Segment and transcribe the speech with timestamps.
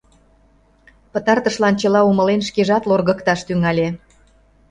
[1.11, 3.87] Пытартышлан, чыла умылен, шкежат лоргыкташ тӱҥале.